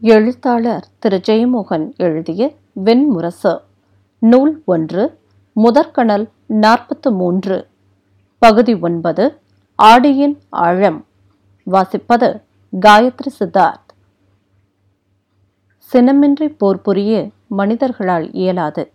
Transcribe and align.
எழுத்தாளர் 0.00 0.86
திரு. 0.98 1.20
ஜெயமோகன் 1.28 1.96
எழுதிய 1.96 2.54
வெண்முரசு. 2.84 3.60
நூல் 4.18 4.62
ஒன்று 4.64 5.18
முதற்கணல் 5.52 6.28
நாற்பத்து 6.46 7.12
மூன்று. 7.12 7.66
பகுதி 8.38 8.74
ஒன்பது 8.74 9.40
ஆடியின் 9.74 10.38
ஆழம். 10.48 11.06
வாசிப்பது 11.70 12.42
காயத்ரி 12.80 13.30
சித்தார்த். 13.38 13.94
சினமின்றி 15.92 16.54
போர் 16.58 16.82
புரிய 16.82 17.30
மனிதர்களால் 17.46 18.32
இயலாது. 18.32 18.92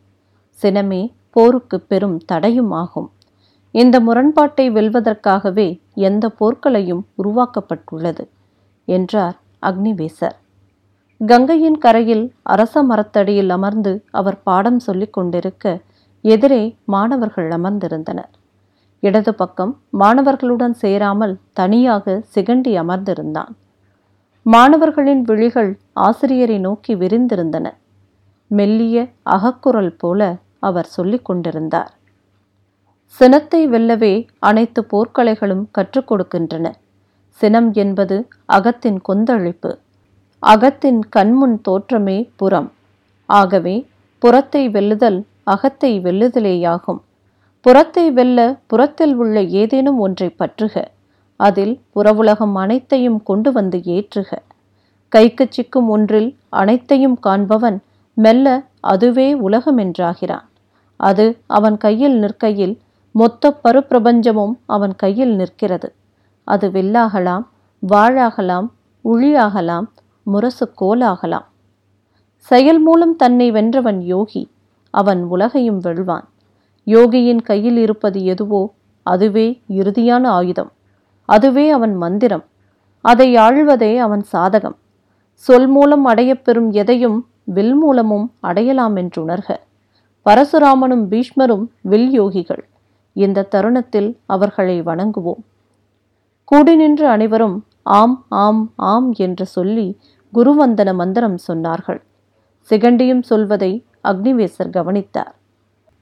சினமே 0.62 1.14
போருக்கு 1.30 1.80
பெரும் 1.80 2.18
தடையும் 2.18 2.72
ஆகும் 2.72 3.12
இந்த 3.72 4.00
முரண்பாட்டை 4.00 4.72
வெல்வதற்காகவே 4.72 5.80
எந்த 5.94 6.32
போர்களையும் 6.40 7.04
உருவாக்கப்பட்டுள்ளது 7.24 8.28
என்றார் 8.86 9.40
அக்னிவேசர். 9.62 10.40
கங்கையின் 11.30 11.78
கரையில் 11.78 12.24
அரச 12.44 12.84
மரத்தடியில் 12.84 13.50
அமர்ந்து 13.50 13.92
அவர் 14.12 14.38
பாடம் 14.44 14.80
சொல்லிக் 14.80 15.14
கொண்டிருக்க 15.14 15.82
எதிரே 16.22 16.76
மாணவர்கள் 16.86 17.50
அமர்ந்திருந்தனர். 17.50 18.32
இடது 19.00 19.34
பக்கம் 19.34 19.80
மாணவர்களுடன் 20.00 20.72
சேராமல் 20.72 21.38
தனியாக 21.54 22.24
சிகண்டி 22.36 22.74
அமர்ந்திருந்தான். 22.84 23.52
மாணவர்களின் 24.46 25.22
விழிகள் 25.22 25.80
ஆசிரியரை 25.94 26.58
நோக்கி 26.58 26.96
விரிந்திருந்தன. 26.96 27.68
மெல்லிய 28.48 29.06
அகக்குரல் 29.24 29.94
போல 29.98 30.36
அவர் 30.60 30.86
சொல்லிக் 30.86 31.26
கொண்டிருந்தார். 31.26 31.92
சினத்தை 33.06 33.70
வெல்லவே 33.70 34.28
அனைத்து 34.40 34.88
போர்க்கலைகளும் 34.92 35.64
கற்றுக் 35.72 36.10
கொடுக்கின்றன. 36.12 36.68
சினம் 37.30 37.74
என்பது 37.74 38.28
அகத்தின் 38.46 39.02
கொந்தளிப்பு. 39.02 39.72
அகத்தின் 40.44 41.02
கண்முன் 41.10 41.62
தோற்றமே 41.70 42.30
புறம். 42.36 42.72
ஆகவே 43.26 43.88
புறத்தை 44.20 44.70
வெல்லுதல் 44.70 45.20
அகத்தை 45.44 46.00
வெல்லுதலேயாகும். 46.00 47.00
புறத்தை 47.62 48.12
வெல்ல 48.12 48.40
புறத்தில் 48.68 49.16
உள்ள 49.16 49.42
ஏதேனும் 49.42 49.98
ஒன்றை 49.98 50.30
பற்றுக. 50.30 50.76
அதில் 51.40 51.82
புறவுலகம் 51.96 52.56
அனைத்தையும் 52.56 53.24
கொண்டு 53.24 53.52
வந்து 53.52 53.78
ஏற்றுக. 53.86 54.30
கைக்கு 55.10 55.48
சிக்கும் 55.50 55.88
ஒன்றில் 55.88 56.30
அனைத்தையும் 56.50 57.18
காண்பவன் 57.28 57.78
மெல்ல 58.18 58.48
அதுவே 58.80 59.34
உலகம் 59.34 59.78
என்றாகிறான். 59.78 60.46
அது 61.00 61.26
அவன் 61.48 61.78
கையில் 61.78 62.18
நிற்கையில் 62.20 62.76
மொத்த 63.12 63.54
பருப்பிரபஞ்சமும் 63.64 64.54
அவன் 64.66 64.96
கையில் 64.96 65.34
நிற்கிறது. 65.36 65.90
அது 66.48 66.70
வில்லாகலாம் 66.70 67.46
வாழாகலாம் 67.84 68.68
உளியாகலாம் 69.06 69.88
முரசு 70.24 70.74
கோலாகலாம். 70.82 71.46
செயல் 72.36 72.80
மூலம் 72.80 73.16
தன்னை 73.16 73.52
வென்றவன் 73.52 74.02
யோகி 74.02 74.50
அவன் 74.90 75.24
உலகையும் 75.24 75.82
வெல்வான். 75.82 76.24
யோகியின் 76.86 77.42
கையில் 77.42 77.78
இருப்பது 77.78 78.24
எதுவோ 78.26 78.74
அதுவே 79.04 79.62
இறுதியான 79.70 80.28
ஆயுதம். 80.28 80.72
அதுவே 81.26 81.70
அவன் 81.70 81.96
மந்திரம். 81.96 82.44
அதை 83.02 83.36
ஆழ்வதே 83.36 83.98
அவன் 83.98 84.24
சாதகம். 84.34 84.76
சொல் 85.34 85.68
மூலம் 85.68 86.08
அடையப்பெறும் 86.08 86.72
எதையும் 86.72 87.28
வில் 87.44 87.76
மூலமும் 87.76 88.34
அடையலாம் 88.40 88.96
என்றுணர்க. 88.96 89.56
பரசுராமனும் 90.26 91.06
பீஷ்மரும் 91.10 91.68
வில் 91.82 92.22
யோகிகள். 92.22 92.64
இந்த 93.14 93.44
தருணத்தில் 93.44 94.20
அவர்களை 94.26 94.82
வணங்குவோம். 94.82 95.42
கூடி 96.44 96.76
நின்று 96.76 97.08
அனைவரும் 97.08 97.66
ஆம் 97.86 98.26
ஆம் 98.30 98.64
ஆம் 98.76 99.10
என்று 99.18 99.46
சொல்லி 99.46 99.88
குருவந்தன 100.34 100.90
மந்திரம் 100.96 101.38
சொன்னார்கள். 101.48 102.02
சிகண்டியும் 102.70 103.22
சொல்வதை 103.22 103.72
அக்னிவேசர் 104.04 104.70
கவனித்தார். 104.70 105.34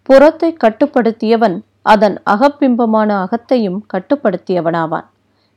புறத்தை 0.09 0.49
கட்டுப்படுத்தியவன் 0.63 1.57
அதன் 1.81 2.15
அகப்பிம்பமான 2.29 3.09
அகத்தையும் 3.25 3.79
கட்டுப்படுத்தியவனாவான். 3.93 5.07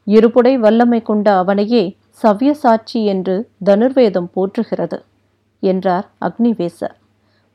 இருபுடை 0.07 0.55
வல்லமை 0.59 1.03
கொண்ட 1.03 1.27
அவனையே 1.37 1.83
சவ்யசாட்சி 2.23 3.01
என்று 3.05 3.35
தனுர்வேதம் 3.65 4.31
போற்றுகிறது 4.37 4.99
என்றார் 5.63 6.07
அக்னிவேசர். 6.21 6.95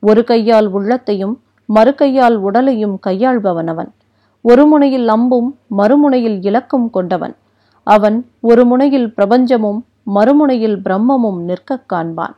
ஒரு 0.04 0.24
கையால் 0.24 0.68
உள்ளத்தையும் 0.68 1.36
மறு 1.70 1.96
கையால் 1.96 2.38
உடலையும் 2.38 2.96
கையாள்பவன் 3.08 3.68
அவன் 3.68 3.92
ஒரு 4.46 4.64
முனையில் 4.66 5.08
அம்பும் 5.08 5.50
மறுமுனையில் 5.78 6.38
இலக்கும் 6.42 6.90
கொண்டவன். 6.90 7.36
அவன் 7.88 8.30
ஒரு 8.42 8.66
முனையில் 8.66 9.14
பிரபஞ்சமும் 9.18 9.82
மறுமுனையில் 10.16 10.76
பிரம்மமும் 10.78 11.38
நிற்கக் 11.38 11.92
காண்பான். 11.94 12.36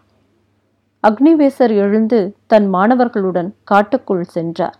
அக்னிவேசர் 1.07 1.75
எழுந்து 1.75 2.35
தன் 2.47 2.73
மாணவர்களுடன் 2.73 3.53
காட்டுக்குள் 3.63 4.23
சென்றார். 4.23 4.77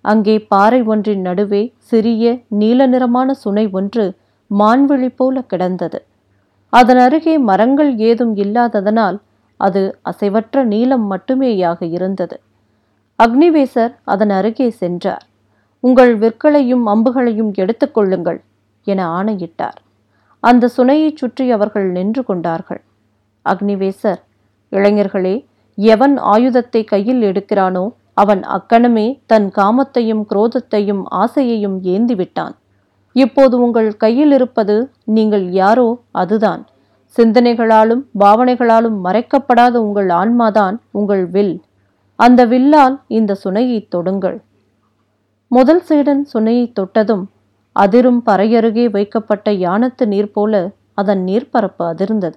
அங்கே 0.00 0.38
பாறை 0.38 0.82
ஒன்றின் 0.82 1.20
நடுவே 1.20 1.72
சிறிய 1.78 2.38
நீல 2.48 2.86
நிறமான 2.86 3.34
சுனை 3.34 3.68
ஒன்று 3.72 4.14
மான்விழி 4.58 5.12
போல 5.16 5.40
கிடந்தது. 5.42 6.04
அதன் 6.68 6.96
அருகே 6.96 7.38
மரங்கள் 7.38 7.96
ஏதும் 7.96 8.36
இல்லாததனால் 8.36 9.18
அது 9.56 9.98
அசைவற்ற 10.02 10.64
நீளம் 10.64 11.10
மட்டுமேயாக 11.10 11.92
இருந்தது. 11.92 12.40
அக்னிவேசர் 13.22 13.94
அதன் 14.04 14.30
அருகே 14.30 14.70
சென்றார். 14.70 15.26
உங்கள் 15.80 16.18
விற்களையும் 16.18 16.86
அம்புகளையும் 16.86 17.52
எடுத்துக்கொள்ளுங்கள் 17.52 18.40
என 18.84 19.06
ஆணையிட்டார். 19.06 19.82
அந்த 20.40 20.70
சுனையைச் 20.76 21.16
சுற்றி 21.16 21.50
அவர்கள் 21.50 21.86
நின்று 21.90 22.24
கொண்டார்கள். 22.24 22.80
அக்னிவேசர் 23.44 24.20
இளைஞர்களே 24.72 25.46
எவன் 25.74 26.16
ஆயுதத்தை 26.16 26.84
கையில் 26.84 27.22
எடுக்கிறானோ 27.22 27.84
அவன் 28.14 28.42
அக்கணமே 28.42 29.20
தன் 29.26 29.50
காமத்தையும் 29.56 30.22
குரோதத்தையும் 30.30 31.02
ஆசையையும் 31.10 31.76
ஏந்திவிட்டான். 31.82 32.54
இப்போது 33.12 33.60
உங்கள் 33.60 33.96
கையில் 33.96 34.32
இருப்பது 34.32 34.90
நீங்கள் 35.04 35.50
யாரோ 35.50 36.00
அதுதான். 36.12 36.66
சிந்தனைகளாலும் 37.16 38.02
பாவனைகளாலும் 38.18 38.96
மறைக்கப்படாத 39.04 39.74
உங்கள் 39.76 40.06
ஆன்மாதான் 40.06 40.76
உங்கள் 40.90 41.26
வில். 41.26 41.62
அந்த 42.18 42.46
வில்லால் 42.46 42.96
இந்த 43.08 43.36
சுனையை 43.44 43.88
தொடுங்கள். 43.96 44.38
முதல் 45.48 45.80
சீடன் 45.80 46.26
சுனையை 46.34 46.72
தொட்டதும் 46.72 47.24
அதிரும் 47.76 48.22
பறையருகே 48.26 48.90
வைக்கப்பட்ட 48.90 49.50
யானத்து 49.50 50.06
நீர் 50.06 50.30
போல 50.30 50.70
அதன் 50.94 51.24
நீர்ப்பரப்பு 51.24 51.84
அதிர்ந்தது. 51.84 52.36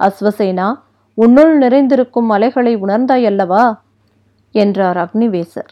அஸ்வசேனா 0.00 0.68
உன்னுள் 1.14 1.58
நிறைந்திருக்கும் 1.58 2.30
அலைகளை 2.30 2.76
உணர்ந்தாயல்லவா? 2.76 3.78
என்றார் 4.50 4.96
அக்னிவேசர். 4.96 5.70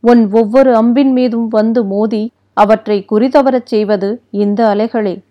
உன் 0.00 0.32
ஒவ்வொரு 0.32 0.72
அம்பின் 0.74 1.12
மீதும் 1.12 1.48
வந்து 1.48 1.84
மோதி 1.84 2.32
அவற்றை 2.52 3.04
குறிதவரச் 3.12 3.66
செய்வது 3.66 4.22
இந்த 4.30 4.74
அலைகளே. 4.74 5.24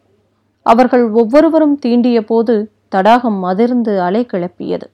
அவர்கள் 0.61 1.09
ஒவ்வொருவரும் 1.09 1.79
தீண்டிய 1.85 2.25
போது 2.25 2.71
தடாகம் 2.89 3.43
அதிர்ந்து 3.43 4.01
அலை 4.01 4.25
கிளப்பியது. 4.25 4.87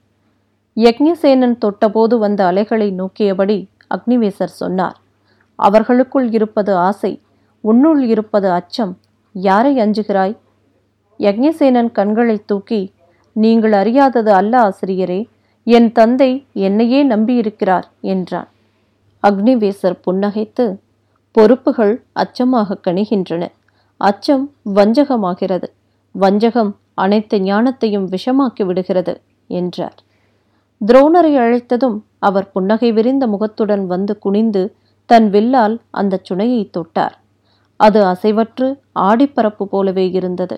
யக்ஞசேனன் 0.76 1.58
தொட்டபோது 1.58 2.18
வந்த 2.18 2.46
அலைகளை 2.46 2.94
நோக்கியபடி 2.98 3.66
அக்னிவேசர் 3.94 4.56
சொன்னார். 4.62 4.98
அவர்களுக்குள் 5.56 6.30
இருப்பது 6.30 6.76
ஆசை. 6.76 7.20
உன்னுள் 7.60 8.02
இருப்பது 8.02 8.50
அச்சம். 8.50 8.98
யாரை 9.32 9.76
அஞ்சுகிறாய்? 9.76 10.36
யக்ஞசேனன் 11.18 11.92
கண்களை 11.92 12.44
தூக்கி 12.44 12.92
நீங்கள் 13.32 13.72
அறியாதது 13.72 14.28
அல்ல 14.28 14.52
ஆசிரியரே 14.68 15.28
என் 15.64 15.92
தந்தை 15.92 16.46
என்னையே 16.52 17.04
நம்பியிருக்கிறார் 17.04 17.88
என்றான். 18.00 18.48
அக்னிவேசர் 19.22 19.96
புன்னகைத்து 20.06 20.78
பொறுப்புகள் 21.32 22.04
அச்சமாக 22.12 22.78
கணிகின்றன. 22.86 23.48
அச்சம் 23.96 24.54
வஞ்சகமாகிறது. 24.74 25.64
வஞ்சகம் 26.12 26.76
அனைத்து 26.94 27.38
ஞானத்தையும் 27.38 28.06
விஷமாக்கி 28.08 28.64
விடுகிறது 28.64 29.20
என்றார். 29.46 29.98
துரோணரை 30.86 31.34
அழைத்ததும் 31.36 31.98
அவர் 32.18 32.52
புன்னகை 32.52 32.92
விரிந்த 32.92 33.26
முகத்துடன் 33.26 33.86
வந்து 33.86 34.18
குனிந்து 34.18 34.74
தன் 35.06 35.30
வில்லால் 35.30 35.80
அந்த 35.90 36.20
சுனையை 36.28 36.70
தொட்டார். 36.70 37.19
அது 37.80 38.00
அசைவற்று 38.04 38.68
ஆடிப்பரப்பு 39.08 39.64
போலவே 39.64 40.06
இருந்தது. 40.10 40.56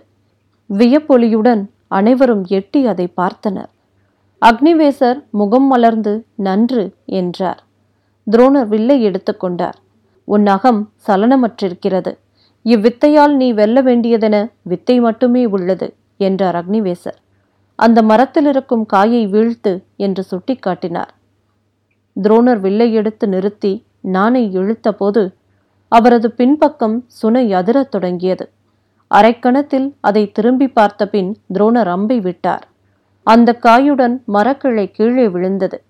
வியப்பொலியுடன் 0.70 1.62
அனைவரும் 1.98 2.44
எட்டி 2.58 2.80
அதை 2.86 3.06
பார்த்தனர். 3.20 3.70
அக்னிவேசர் 4.42 5.18
முகம் 5.30 5.66
மலர்ந்து 5.66 6.12
நன்று 6.46 6.84
என்றார். 7.20 7.60
துரோணர் 8.26 8.68
வில்லை 8.68 8.96
எடுத்துக்கொண்டார் 9.02 9.78
உன் 10.28 10.46
அகம் 10.46 10.80
சலனமற்றிருக்கிறது. 11.06 12.12
இவ்வித்தையால் 12.64 13.34
நீ 13.36 13.48
வெல்ல 13.52 13.78
வேண்டியதென 13.80 14.36
வித்தை 14.62 14.96
மட்டுமே 15.00 15.42
உள்ளது 15.46 15.88
என்றார் 16.20 16.54
அக்னிவேசர். 16.54 17.18
அந்த 17.78 17.98
மரத்தில் 18.02 18.46
இருக்கும் 18.46 18.84
காயை 18.86 19.22
வீழ்த்து 19.26 19.72
என்று 19.96 20.22
சுட்டிக்காட்டினார். 20.30 21.12
துரோணர் 22.16 22.60
வில்லை 22.60 22.88
எடுத்து 22.92 23.26
நிறுத்தி 23.28 23.72
நானை 24.12 24.42
இழுத்தபோது 24.58 25.22
அவரது 25.92 26.30
பின்பக்கம் 26.30 27.04
சுனை 27.06 27.52
அதிரத் 27.52 27.90
தொடங்கியது. 27.90 28.50
அரைக்கணத்தில் 29.14 29.94
அதை 30.00 30.32
திரும்பி 30.32 30.68
பார்த்த 30.68 31.08
பின் 31.08 31.36
துரோணர் 31.54 31.86
அம்பை 31.86 32.20
விட்டார். 32.20 32.68
அந்த 33.22 33.58
காயுடன் 33.62 34.20
மரக்கிளை 34.32 34.90
கீழே 34.90 35.28
விழுந்தது. 35.28 35.82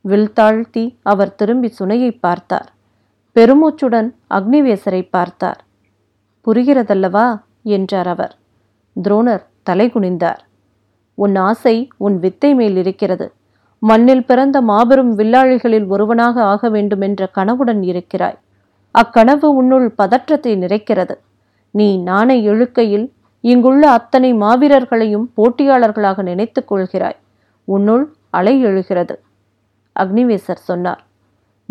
வில் 0.00 0.32
தாழ்த்தி 0.32 0.98
அவர் 1.02 1.34
திரும்பி 1.34 1.68
சுனையை 1.78 2.18
பார்த்தார். 2.20 2.72
பெருமூச்சுடன் 3.34 4.14
அக்னிவேசரை 4.30 5.08
பார்த்தார். 5.10 5.64
புரிகிறதல்லவா? 6.46 7.42
என்றார் 7.62 8.06
அவர். 8.06 8.34
துரோணர் 9.02 9.44
தலை 9.62 9.90
குனிந்தார். 9.90 10.42
உன் 11.14 11.36
ஆசை 11.36 11.88
உன் 11.96 12.18
வித்தை 12.18 12.54
மேல் 12.54 12.76
இருக்கிறது. 12.76 13.32
மண்ணில் 13.78 14.26
பிறந்த 14.26 14.60
மாபெரும் 14.60 15.18
வில்லாளிகளில் 15.18 15.86
ஒருவனாக 15.86 16.42
ஆக 16.42 16.68
வேண்டுமென்ற 16.68 17.26
கனவுடன் 17.26 17.82
இருக்கிறாய். 17.82 18.38
அக்கனவு 18.94 19.44
உன்னுள் 19.44 19.88
பதற்றத்தை 19.90 20.56
நிறைக்கிறது. 20.56 21.14
நீ 21.70 21.96
நாணை 21.96 22.48
இழுக்கையில் 22.48 23.12
இங்குள்ள 23.40 23.90
அத்தனை 23.90 24.34
மாவீரர்களையும் 24.34 25.26
போட்டியாளர்களாக 25.36 26.22
நினைத்துக் 26.22 26.72
கொள்கிறாய். 26.72 27.16
உன்னுள் 27.64 28.04
அலை 28.30 28.64
எழுகிறது. 28.64 29.14
அக்னிவேசர் 29.96 30.62
சொன்னார். 30.70 31.04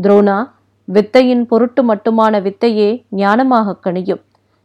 துரோணா 0.02 0.50
வித்தையின் 0.86 1.46
பொருட்டு 1.46 1.94
மட்டுமான 1.94 2.42
வித்தையே 2.42 3.06
ஞானமாக 3.16 3.76
கணியும். 3.80 4.22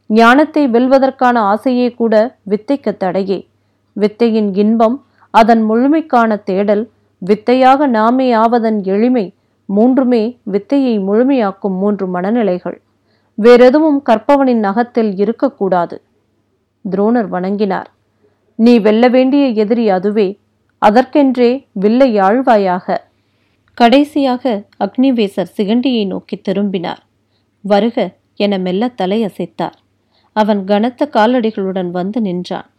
ஞானத்தை 0.06 0.69
வெல்வதற்கான 0.69 1.37
ஆசையே 1.38 1.94
கூட 1.94 2.34
வித்தைக்கு 2.43 2.96
தடையே. 2.96 3.49
வித்தையின் 3.93 4.55
இன்பம் 4.55 5.05
அதன் 5.31 5.70
முழுமைக்கான 5.70 6.43
தேடல் 6.43 6.90
வித்தையாக 7.26 7.87
நாமே 7.87 8.32
ஆவதன் 8.32 8.82
எளிமை 8.84 9.34
மூன்றுமே 9.69 10.23
வித்தையை 10.43 10.99
முழுமையாக்கும் 10.99 11.76
மூன்று 11.79 12.06
மனநிலைகள். 12.06 12.79
வேறெதுவும் 13.35 14.03
கற்பவனின் 14.11 14.59
நகத்தில் 14.59 15.17
இருக்கக்கூடாது. 15.17 16.03
துரோணர் 16.91 17.29
வணங்கினார். 17.29 17.91
நீ 18.55 18.79
வெல்ல 18.79 19.09
வேண்டிய 19.09 19.47
எதிரி 19.47 19.88
அதுவே. 19.88 20.38
அதற்கென்றே 20.79 21.50
வில்லை 21.73 22.17
ஆழ்வாயாக. 22.17 22.97
கடைசியாக 23.75 24.65
அக்னிவேசர் 24.85 25.53
சிகண்டியை 25.56 26.06
நோக்கி 26.06 26.37
திரும்பினார். 26.37 27.06
வருக 27.61 28.17
என 28.37 28.59
மெல்ல 28.59 28.91
தலையசைத்தார். 29.03 29.79
அவன் 30.32 30.65
கனத்த 30.65 31.09
காலடிகளுடன் 31.12 31.91
வந்து 31.91 32.20
நின்றான். 32.20 32.70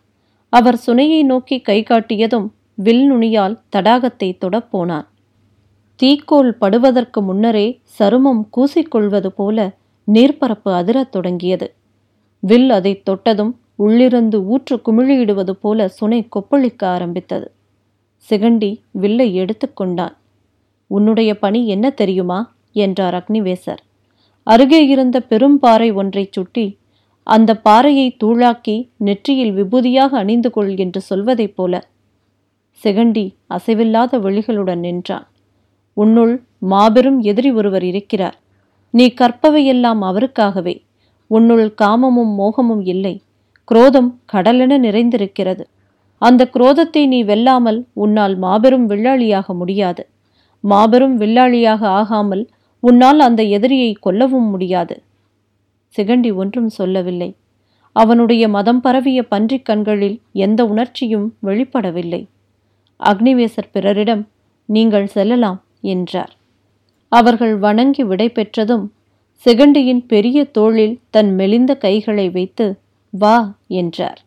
அவர் 0.49 0.79
சுனையை 0.87 1.23
நோக்கி 1.23 1.61
கை 1.61 1.83
காட்டியதும் 1.83 2.47
வில் 2.75 3.13
நுனியால் 3.13 3.59
தடாகத்தை 3.75 4.37
தொடப்போனான். 4.37 5.07
தீக்கோள் 5.99 6.51
படுவதற்கு 6.51 7.21
முன்னரே 7.21 7.81
சருமம் 7.99 8.47
கூசிக்கொள்வது 8.57 9.27
போல 9.27 9.75
நீர்ப்பரப்பு 10.13 10.71
அதிரத் 10.73 11.11
தொடங்கியது. 11.11 11.73
வில் 12.39 12.69
அதை 12.69 13.03
தொட்டதும் 13.03 13.59
உள்ளிருந்து 13.75 14.45
ஊற்று 14.45 14.81
குமிழியிடுவது 14.85 15.51
போல 15.51 15.87
சுனை 15.87 16.27
கொப்பளிக்க 16.35 16.85
ஆரம்பித்தது. 16.85 17.51
சிகண்டி 18.29 18.81
வில்லை 18.91 19.39
எடுத்துக்கொண்டான் 19.39 20.15
உன்னுடைய 20.87 21.37
பணி 21.39 21.67
என்ன 21.67 21.89
தெரியுமா? 21.89 22.39
என்றார் 22.71 23.13
அக்னிவேசர். 23.13 23.81
அருகே 24.43 24.87
இருந்த 24.87 25.21
பெரும் 25.21 25.59
பாறை 25.59 25.91
ஒன்றைச் 25.91 26.31
சுட்டி 26.31 26.77
அந்த 27.23 27.55
பாறையை 27.57 28.17
தூளாக்கி 28.23 28.89
நெற்றியில் 28.97 29.53
விபூதியாக 29.55 30.17
அணிந்து 30.17 30.51
கொள் 30.51 30.75
என்று 30.75 31.01
சொல்வதைப் 31.01 31.55
போல 31.55 31.87
சிகண்டி 32.83 33.35
அசைவில்லாத 33.49 34.17
விழிகளுடன் 34.19 34.79
நின்றான். 34.79 35.27
உன்னுள் 35.93 36.43
மாபெரும் 36.57 37.21
எதிரி 37.21 37.51
ஒருவர் 37.51 37.83
இருக்கிறார். 37.83 38.37
நீ 38.91 39.13
கற்பவையெல்லாம் 39.21 40.01
அவருக்காகவே. 40.01 40.81
உன்னுள் 41.27 41.73
காமமும் 41.81 42.33
மோகமும் 42.39 42.83
இல்லை. 42.83 43.21
குரோதம் 43.63 44.21
கடலென 44.33 44.77
நிறைந்திருக்கிறது. 44.79 45.61
அந்த 46.17 46.49
குரோதத்தை 46.53 47.07
நீ 47.07 47.23
வெல்லாமல் 47.23 47.83
உன்னால் 47.93 48.37
மாபெரும் 48.37 48.89
வில்லாளியாக 48.89 49.45
முடியாது. 49.53 50.07
மாபெரும் 50.59 51.19
வில்லாளியாக 51.19 51.81
ஆகாமல் 51.87 52.47
உன்னால் 52.79 53.19
அந்த 53.19 53.43
எதிரியை 53.43 53.97
கொல்லவும் 54.05 54.49
முடியாது. 54.49 55.03
சிகண்டி 55.97 56.33
ஒன்றும் 56.33 56.69
சொல்லவில்லை. 56.69 57.35
அவனுடைய 57.91 58.47
மதம் 58.47 58.81
பரவிய 58.81 59.23
பன்றிக் 59.23 59.65
கண்களில் 59.65 60.21
எந்த 60.33 60.65
உணர்ச்சியும் 60.65 61.35
வெளிப்படவில்லை. 61.43 62.27
அக்னிவேசர் 62.99 63.71
பிறரிடம் 63.71 64.27
நீங்கள் 64.65 65.07
செல்லலாம். 65.07 65.63
என்றார். 65.81 66.35
அவர்கள் 67.11 67.55
வணங்கி 67.57 68.03
விடை 68.03 68.29
பெற்றதும் 68.29 68.91
சிகண்டியின் 69.45 70.03
பெரிய 70.07 70.43
தோளில் 70.43 70.99
தன் 71.09 71.35
மெலிந்த 71.35 71.75
கைகளை 71.75 72.29
வைத்து 72.29 72.79
வா 73.09 73.55
என்றார். 73.67 74.19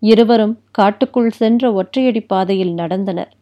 இருவரும் 0.00 0.58
காட்டுக்குள் 0.70 1.30
சென்ற 1.30 1.82
ஒற்றையடி 1.82 2.24
பாதையில் 2.26 2.74
நடந்தனர். 2.74 3.32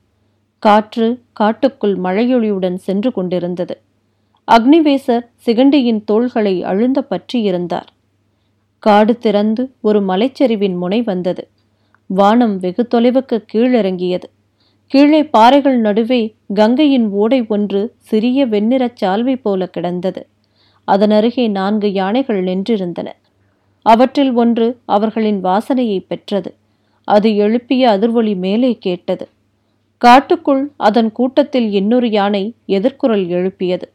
காற்று 0.58 1.22
காட்டுக்குள் 1.32 1.96
மழையொளியுடன் 1.96 2.74
சென்று 2.74 3.12
கொண்டிருந்தது. 3.12 3.80
அக்னிவேசர் 4.52 5.24
சிகண்டியின் 5.46 6.04
தோள்களை 6.04 6.62
அழுந்த 6.62 7.06
பற்றியிருந்தார் 7.10 7.90
காடு 8.78 9.18
திறந்து 9.18 9.72
ஒரு 9.80 10.00
மலைச்சரிவின் 10.00 10.76
முனை 10.76 11.02
வந்தது. 11.02 11.48
வானம் 12.06 12.58
வெகு 12.58 12.86
தொலைவுக்கு 12.94 13.44
கீழிறங்கியது. 13.52 14.28
கீழே 14.94 15.24
பாறைகள் 15.24 15.78
நடுவே 15.78 16.34
கங்கையின் 16.54 17.08
ஓடை 17.10 17.44
ஒன்று 17.48 17.94
சிறிய 17.98 18.46
வெண்ணிறச் 18.46 19.04
சால்வை 19.04 19.36
போல 19.36 19.66
கிடந்தது. 19.66 20.26
அதன் 20.84 21.10
அருகே 21.10 21.48
நான்கு 21.48 21.92
யானைகள் 21.92 22.44
நின்றிருந்தன. 22.44 23.06
அவற்றில் 23.82 24.32
ஒன்று 24.32 24.78
அவர்களின் 24.84 25.44
வாசனையை 25.44 26.04
பெற்றது. 26.08 26.54
அது 27.04 27.36
எழுப்பிய 27.36 27.88
அதிர்வொலி 27.90 28.36
மேலே 28.36 28.78
கேட்டது. 28.78 29.28
காட்டுக்குள் 29.98 30.72
அதன் 30.76 31.12
கூட்டத்தில் 31.12 31.72
இன்னொரு 31.72 32.10
யானை 32.10 32.54
எதிர்குரல் 32.68 33.26
எழுப்பியது. 33.26 33.92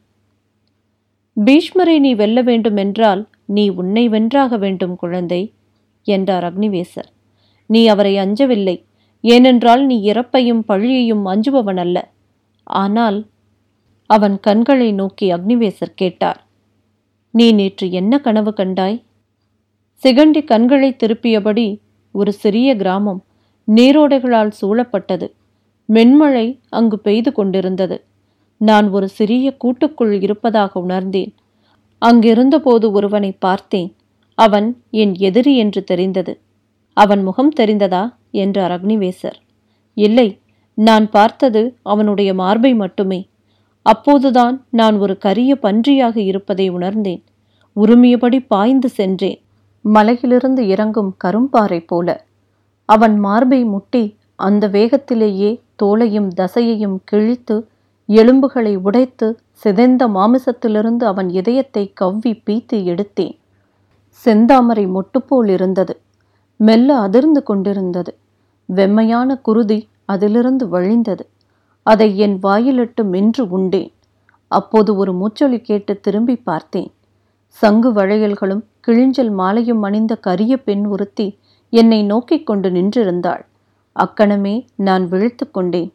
பீஷ்மரை 1.46 2.00
நீ 2.00 2.13
வெல்ல 2.13 2.42
வேண்டுமென்றால் 2.42 3.28
நீ 3.46 3.69
உன்னை 3.69 4.10
வென்றாக 4.10 4.57
வேண்டும் 4.57 4.96
குழந்தை 4.96 5.51
என்றார் 6.04 6.44
அக்னிவேசர். 6.44 7.10
நீ 7.66 7.88
அவரை 7.88 8.18
அஞ்சவில்லை. 8.18 8.84
ஏனென்றால் 9.21 9.86
நீ 9.86 10.12
இறப்பையும் 10.12 10.62
பழியையும் 10.68 11.24
அஞ்சுபவன் 11.25 11.77
அல்ல 11.77 12.12
ஆனால் 12.63 13.27
அவன் 14.06 14.39
கண்களை 14.39 14.92
நோக்கி 14.92 15.33
அக்னிவேசர் 15.33 15.94
கேட்டார் 15.95 16.48
நீ 17.31 17.51
நேற்று 17.51 17.92
என்ன 17.92 18.19
கனவு 18.19 18.54
கண்டாய்? 18.57 19.04
சிகண்டி 20.04 20.44
கண்களை 20.44 20.95
திருப்பியபடி 21.04 21.80
ஒரு 22.12 22.31
சிறிய 22.33 22.75
கிராமம் 22.75 23.24
நீரோடைகளால் 23.68 24.51
சூழப்பட்டது. 24.62 25.27
மென்மழை 25.86 26.60
அங்கு 26.69 27.00
பெய்து 27.00 27.32
கொண்டிருந்தது. 27.32 28.05
நான் 28.58 28.89
ஒரு 28.89 29.08
சிறிய 29.10 29.58
கூட்டுக்குள் 29.58 30.22
இருப்பதாக 30.22 30.79
உணர்ந்தேன். 30.79 31.34
அங்கிருந்தபோது 32.01 32.91
ஒருவனை 32.91 33.32
பார்த்தேன். 33.32 33.96
அவன் 34.38 34.84
என் 34.91 35.15
எதிரி 35.17 35.58
என்று 35.58 35.84
தெரிந்தது. 35.84 36.41
அவன் 36.94 37.24
முகம் 37.24 37.53
தெரிந்ததா? 37.60 38.03
என்றார் 38.31 38.71
அக்னிவேசர். 38.71 39.38
இல்லை 39.93 40.39
நான் 40.74 41.09
பார்த்தது 41.09 41.77
அவனுடைய 41.83 42.33
மார்பை 42.33 42.75
மட்டுமே. 42.75 43.29
அப்போதுதான் 43.81 44.65
நான் 44.69 44.98
ஒரு 44.98 45.17
கரிய 45.17 45.57
பன்றியாக 45.62 46.17
இருப்பதை 46.17 46.69
உணர்ந்தேன். 46.69 47.24
உருமியபடி 47.75 48.45
பாய்ந்து 48.48 48.89
சென்றேன். 48.89 49.41
மலையிலிருந்து 49.81 50.67
இறங்கும் 50.67 51.15
கரும்பாறை 51.24 51.83
போல. 51.88 52.25
அவன் 52.86 53.19
மார்பை 53.19 53.63
முட்டி 53.63 54.17
அந்த 54.36 54.67
வேகத்திலேயே 54.67 55.62
தோலையும் 55.83 56.29
தசையையும் 56.38 56.98
கிழித்து 57.03 57.67
எலும்புகளை 58.09 58.75
உடைத்து 58.75 59.39
சிதைந்த 59.51 60.07
மாமிசத்திலிருந்து 60.07 61.03
அவன் 61.03 61.29
இதயத்தை 61.29 61.91
கவ்வி 61.93 62.41
பீத்து 62.45 62.74
எடுத்தேன். 62.74 63.36
செந்தாமரை 64.25 64.86
மொட்டுப்போல் 64.95 65.50
இருந்தது. 65.50 66.01
மெல்ல 66.62 66.98
அதிர்ந்து 66.98 67.44
கொண்டிருந்தது. 67.44 68.18
வெம்மையான 68.75 69.42
குருதி 69.42 69.88
அதிலிருந்து 70.06 70.68
வழிந்தது. 70.68 71.20
அதை 71.84 72.18
என் 72.18 72.38
வாயிலிட்டு 72.39 73.04
மென்று 73.04 73.50
உண்டேன். 73.50 73.94
அப்போது 74.48 74.96
ஒரு 74.96 75.13
மூச்சொலி 75.13 75.60
கேட்டு 75.62 76.00
திரும்பி 76.00 76.36
பார்த்தேன். 76.36 76.92
சங்கு 77.48 77.94
வளையல்களும் 77.94 78.63
கிழிஞ்சல் 78.88 79.32
மாலையும் 79.32 79.82
அணிந்த 79.82 80.16
கரிய 80.16 80.63
பெண் 80.63 80.86
ஒருத்தி 80.86 81.38
என்னை 81.70 82.04
நோக்கிக் 82.04 82.46
கொண்டு 82.46 82.70
நின்றிருந்தாள். 82.70 83.46
அக்கணமே 83.92 84.66
நான் 84.75 85.08
விழித்து 85.08 85.51
கொண்டேன். 85.51 85.94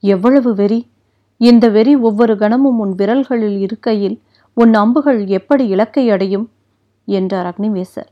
எவ்வளவு 0.00 0.54
வெறி? 0.54 0.90
இந்த 1.36 1.68
வெறி 1.68 1.96
ஒவ்வொரு 1.96 2.36
கணமும் 2.36 2.78
உன் 2.78 2.94
விரல்களில் 2.94 3.58
இருக்கையில் 3.58 4.22
உன் 4.54 4.74
அம்புகள் 4.74 5.26
எப்படி 5.26 5.66
இலக்கை 5.66 6.10
அடையும்? 6.10 6.50
என்றார் 7.04 7.54
அக்னிவேசர். 7.54 8.10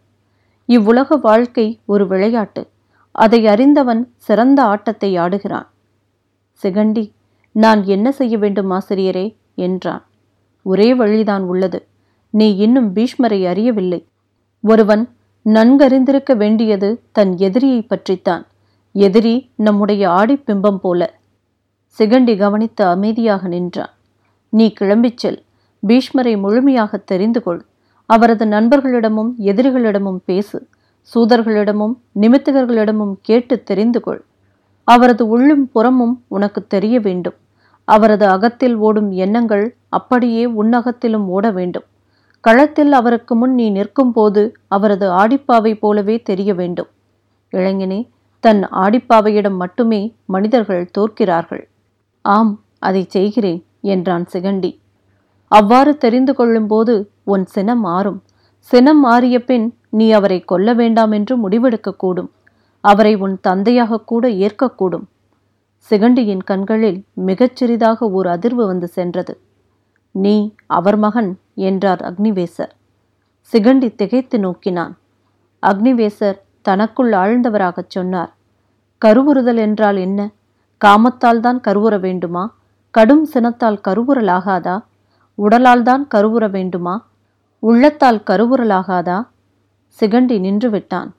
இவ்வுலக 0.68 1.16
வாழ்க்கை 1.16 1.80
ஒரு 1.85 2.06
விளையாட்டு. 2.06 2.68
அதை 3.12 3.47
அறிந்தவன் 3.47 4.12
சிறந்த 4.16 4.62
ஆட்டத்தை 4.62 5.16
ஆடுகிறான். 5.18 5.66
சிகண்டி 6.62 7.12
நான் 7.52 7.85
என்ன 7.85 8.12
செய்ய 8.12 8.38
வேண்டும் 8.38 8.71
ஆசிரியரே? 8.71 9.37
என்றான். 9.54 10.06
ஒரே 10.62 10.94
வழிதான் 10.94 11.42
உள்ளது. 11.42 11.87
நீ 12.30 12.56
இன்னும் 12.56 12.94
பீஷ்மரை 12.94 13.47
அறியவில்லை. 13.47 14.06
ஒருவன் 14.61 15.16
நன்கறிந்திருக்க 15.44 16.37
வேண்டியது 16.37 17.02
தன் 17.12 17.37
எதிரியை 17.37 17.83
பற்றித்தான். 17.83 18.47
எதிரி 18.92 19.50
நம்முடைய 19.56 20.09
ஆடிப்பிம்பம் 20.09 20.76
போல. 20.76 21.18
சிகண்டி 21.99 22.37
கவனித்து 22.37 22.85
அமைதியாக 22.85 23.49
நின்றான். 23.49 23.90
நீ 24.49 24.73
கிளம்பிச் 24.80 25.16
செல். 25.16 25.42
பீஷ்மரை 25.87 26.38
முழுமையாக 26.38 26.97
தெரிந்து 26.97 27.42
கொள். 27.42 27.64
அவரது 28.06 28.44
நண்பர்களிடமும் 28.44 29.30
எதிரிகளிடமும் 29.38 30.20
பேசு. 30.25 30.66
சூதர்களிடமும் 31.14 31.94
நிமித்தகர்களிடமும் 32.20 33.14
கேட்டு 33.20 33.62
தெரிந்து 33.62 34.00
கொள். 34.00 34.25
அவரது 34.84 35.28
உள்ளும் 35.28 35.68
புறமும் 35.68 36.25
உனக்கு 36.28 36.66
தெரிய 36.66 37.00
வேண்டும். 37.00 37.34
அவரது 37.84 38.26
அகத்தில் 38.26 38.76
ஓடும் 38.76 39.11
எண்ணங்கள் 39.11 39.76
அப்படியே 39.88 40.46
உன்னகத்திலும் 40.46 41.26
ஓட 41.26 41.50
வேண்டும். 41.50 41.82
களத்தில் 42.40 42.92
அவருக்கு 42.92 43.37
முன் 43.37 43.54
நீ 43.54 43.70
நிற்கும் 43.70 44.12
போது 44.12 44.56
அவரது 44.68 45.11
ஆடிப்பாவை 45.11 45.78
போலவே 45.78 46.23
தெரிய 46.23 46.54
வேண்டும். 46.54 46.88
இளைஞனே 47.52 48.08
தன் 48.40 48.62
ஆடிப்பாவையிடம் 48.62 49.56
மட்டுமே 49.56 50.14
மனிதர்கள் 50.25 50.90
தோற்கிறார்கள். 50.99 51.62
ஆம் 52.23 52.61
அதை 52.78 53.04
செய்கிறேன் 53.08 53.64
என்றான் 53.80 54.26
சிகண்டி. 54.32 54.78
அவ்வாறு 55.49 55.97
தெரிந்து 55.97 56.35
கொள்ளும்போது 56.35 57.11
உன் 57.25 57.45
சினம் 57.47 57.81
மாறும். 57.81 58.23
சினம் 58.59 59.01
மாறிய 59.01 59.45
பின் 59.45 59.67
நீ 59.91 60.11
அவரை 60.13 60.45
கொல்ல 60.45 60.75
வேண்டாம் 60.75 61.13
என்று 61.13 61.49
முடிவெடுக்கக்கூடும் 61.49 62.31
அவரை 62.81 63.15
உன் 63.15 63.41
தந்தையாக 63.41 64.01
கூட 64.01 64.29
ஏற்கக்கூடும் 64.29 65.05
சிகண்டியின் 65.91 66.45
கண்களில் 66.45 67.05
மிகச்சிறிதாக 67.15 68.05
ஓர் 68.05 68.13
ஒரு 68.13 68.29
அதிர்வு 68.31 68.65
வந்து 68.67 68.89
சென்றது. 68.89 69.39
நீ 70.11 70.55
அவர் 70.67 70.97
மகன் 70.97 71.39
என்றார் 71.55 72.01
அக்னிவேசர். 72.01 72.73
சிகண்டி 73.53 73.95
திகைத்து 73.95 74.39
நோக்கினான். 74.39 74.95
அக்னிவேசர் 75.63 76.39
தனக்குள் 76.63 77.13
ஆழ்ந்தவராகச் 77.13 77.91
சொன்னார். 77.91 78.31
கருவுறுதல் 79.03 79.57
என்றால் 79.57 79.97
என்ன? 79.97 80.31
காமத்தால் 80.85 81.41
தான் 81.41 81.61
கருவுற 81.61 82.01
வேண்டுமா? 82.01 82.55
கடும் 82.91 83.25
சினத்தால் 83.25 83.81
கருவுறலாகாதா? 83.89 84.77
உடலால் 85.38 85.83
தான் 85.83 86.09
கருவுற 86.14 86.50
வேண்டுமா? 86.50 87.07
உள்ளத்தால் 87.59 88.23
கருவுறலாகாதா? 88.31 89.26
சிகண்டி 90.00 90.41
நின்று 90.41 90.71
விட்டான் 90.71 91.14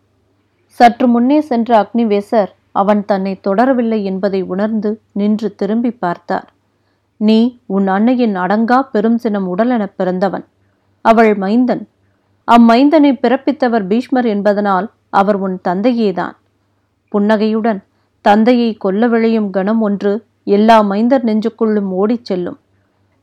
சற்று 0.67 1.07
முன்னே 1.07 1.41
சென்ற 1.41 1.69
அக்னிவேசர் 1.81 2.51
அவன் 2.71 3.05
தன்னை 3.05 3.39
தொடரவில்லை 3.47 4.03
என்பதை 4.03 4.41
உணர்ந்து 4.41 5.01
நின்று 5.11 5.55
திரும்பி 5.55 5.91
பார்த்தார். 5.91 6.53
நீ 7.17 7.59
உன் 7.65 7.87
அன்னையின் 7.87 8.35
அடங்கா 8.35 8.81
பெரும் 8.81 9.17
சினம் 9.17 9.57
உடலெனப் 9.57 9.97
பிறந்தவன். 9.97 10.45
அவள் 11.01 11.35
மைந்தன். 11.35 11.87
அம்மைந்தனை 12.51 13.11
பிறப்பித்தவர் 13.21 13.87
பீஷ்மர் 13.87 14.25
என்பதனால் 14.25 14.91
அவர் 15.09 15.35
உன் 15.35 15.59
தந்தையேதான். 15.67 16.35
புன்னகையுடன் 17.09 17.83
தந்தையை 18.21 18.73
கொல்ல 18.73 19.07
விளையும் 19.07 19.49
கணம் 19.49 19.81
ஒன்று 19.81 20.25
எல்லா 20.43 20.81
மைந்தர் 20.81 21.23
நெஞ்சுக்குள்ளும் 21.23 21.89
ஓடிச் 21.91 22.25
செல்லும். 22.25 22.59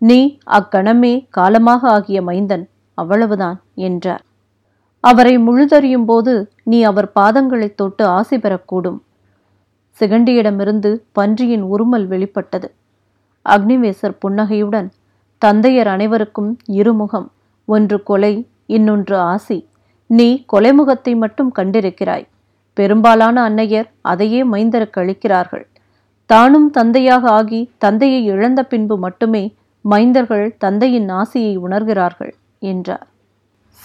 நீ 0.02 0.38
அக்கணமே 0.44 1.26
காலமாக 1.30 1.88
ஆகிய 1.88 2.22
மைந்தன் 2.22 2.68
அவ்வளவுதான் 2.94 3.62
என்றார். 3.74 4.24
அவரை 5.00 5.38
முழுதறியும் 5.38 6.04
போது 6.04 6.50
நீ 6.62 6.82
அவர் 6.82 7.12
பாதங்களைத் 7.20 7.74
தொட்டு 7.74 8.06
ஆசை 8.06 8.38
பெறக்கூடும். 8.38 8.98
சிகண்டியிடமிருந்து 10.00 11.00
பன்றியின் 11.12 11.64
உருமல் 11.64 12.06
வெளிப்பட்டது. 12.06 12.74
அக்னிவேசர் 13.48 14.16
புன்னகையுடன் 14.18 14.92
தந்தையர் 15.38 15.86
அனைவருக்கும் 15.86 16.56
இருமுகம் 16.68 17.28
ஒன்று 17.64 18.02
கொலை 18.02 18.48
இன்னொன்று 18.66 19.18
ஆசி. 19.18 19.68
நீ 20.06 20.44
கொலைமுகத்தை 20.52 21.16
மட்டும் 21.16 21.52
கண்டிருக்கிறாய். 21.56 22.26
பெரும்பாலான 22.72 23.50
அன்னையர் 23.50 23.88
அதையே 24.00 24.44
மைந்தருக்கு 24.46 24.96
அளிக்கிறார்கள். 24.96 25.64
தானும் 26.26 26.70
தந்தையாக 26.70 27.28
ஆகி 27.28 27.70
தந்தையை 27.78 28.24
இழந்த 28.24 28.64
பின்பு 28.64 28.98
மட்டுமே 28.98 29.54
மைந்தர்கள் 29.84 30.56
தந்தையின் 30.58 31.08
ஆசையை 31.08 31.58
உணர்கிறார்கள் 31.58 32.32
என்றார். 32.58 33.06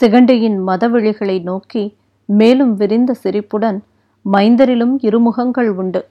சிகண்டியின் 0.02 0.58
மதவெளிகளை 0.68 1.38
நோக்கி 1.42 1.84
மேலும் 2.26 2.74
விரிந்த 2.76 3.14
சிரிப்புடன் 3.14 3.80
மைந்தரிலும் 4.26 4.96
இருமுகங்கள் 5.02 5.70
உண்டு. 5.70 6.02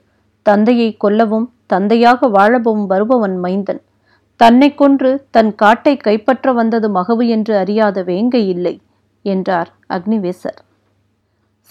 தந்தையை 0.41 0.97
கொல்லவும் 1.03 1.47
தந்தையாக 1.65 2.27
வாழவும் 2.27 2.85
வருபவன் 2.85 3.37
மைந்தன். 3.39 3.81
தன்னை 4.35 4.75
கொன்று 4.75 5.25
தன் 5.31 5.55
காட்டை 5.55 5.97
கைப்பற்ற 5.97 6.53
வந்தது 6.53 6.87
மகவு 6.89 7.27
என்று 7.27 7.55
அறியாத 7.57 8.03
வேங்கை 8.03 8.47
இல்லை 8.47 8.75
என்றார் 9.25 9.69
அக்னிவேசர். 9.89 10.59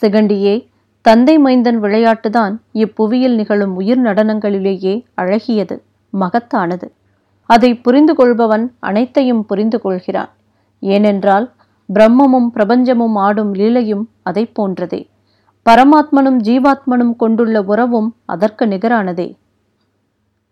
சிகண்டியே 0.02 0.68
தந்தை 1.02 1.38
மைந்தன் 1.38 1.80
விளையாட்டுதான் 1.82 2.54
இப்புவியில் 2.72 3.34
நிகழும் 3.34 3.74
உயிர் 3.74 4.02
நடனங்களிலேயே 4.02 4.94
அழகியது 5.16 5.76
மகத்தானது. 6.12 6.86
அதை 7.46 7.70
புரிந்து 7.74 8.14
கொள்பவன் 8.14 8.64
அனைத்தையும் 8.78 9.46
புரிந்து 9.46 9.80
கொள்கிறான் 9.80 10.32
ஏனென்றால் 10.80 11.52
பிரம்மமும் 11.88 12.48
பிரபஞ்சமும் 12.54 13.14
ஆடும் 13.14 13.54
லீலையும் 13.54 14.04
அதை 14.22 14.52
போன்றதே. 14.58 15.08
பரமாத்மனும் 15.66 16.38
ஜீவாத்மனும் 16.48 17.16
கொண்டுள்ள 17.16 17.62
உறவும் 17.62 18.14
அதற்கு 18.24 18.66
நிகரானதே. 18.66 19.28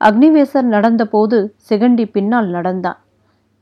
அக்னிவேசர் 0.01 0.69
நடந்தபோது 0.71 1.39
சிகண்டி 1.69 2.11
பின்னால் 2.13 2.49
நடந்தான். 2.49 3.01